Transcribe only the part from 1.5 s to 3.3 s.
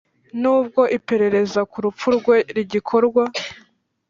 ku rupfu rwe rigikorwa,